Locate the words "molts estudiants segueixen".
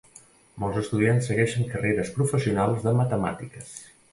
0.61-1.67